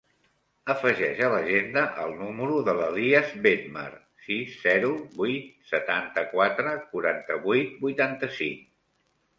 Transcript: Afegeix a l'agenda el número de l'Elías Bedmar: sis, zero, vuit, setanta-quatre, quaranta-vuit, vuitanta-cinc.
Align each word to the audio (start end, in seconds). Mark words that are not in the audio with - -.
Afegeix 0.73 1.19
a 1.25 1.27
l'agenda 1.33 1.83
el 2.05 2.15
número 2.21 2.57
de 2.69 2.75
l'Elías 2.79 3.35
Bedmar: 3.45 3.85
sis, 4.29 4.57
zero, 4.65 4.91
vuit, 5.21 5.55
setanta-quatre, 5.75 6.75
quaranta-vuit, 6.91 7.79
vuitanta-cinc. 7.87 8.69